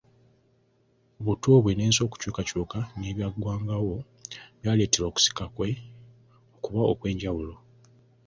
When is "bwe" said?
1.63-1.73